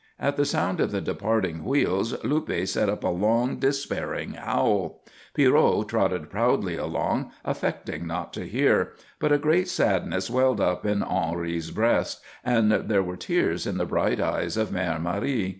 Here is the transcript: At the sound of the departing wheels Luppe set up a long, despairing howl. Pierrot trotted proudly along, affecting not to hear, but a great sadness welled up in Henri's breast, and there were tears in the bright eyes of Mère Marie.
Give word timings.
At 0.19 0.35
the 0.35 0.45
sound 0.45 0.79
of 0.79 0.89
the 0.91 0.99
departing 0.99 1.63
wheels 1.63 2.13
Luppe 2.23 2.67
set 2.67 2.89
up 2.89 3.03
a 3.03 3.09
long, 3.09 3.57
despairing 3.57 4.31
howl. 4.33 4.99
Pierrot 5.35 5.89
trotted 5.89 6.27
proudly 6.31 6.75
along, 6.75 7.31
affecting 7.45 8.07
not 8.07 8.33
to 8.33 8.47
hear, 8.47 8.93
but 9.19 9.31
a 9.31 9.37
great 9.37 9.67
sadness 9.67 10.27
welled 10.27 10.59
up 10.59 10.87
in 10.87 11.03
Henri's 11.03 11.69
breast, 11.69 12.19
and 12.43 12.71
there 12.71 13.03
were 13.03 13.15
tears 13.15 13.67
in 13.67 13.77
the 13.77 13.85
bright 13.85 14.19
eyes 14.19 14.57
of 14.57 14.69
Mère 14.69 14.99
Marie. 14.99 15.49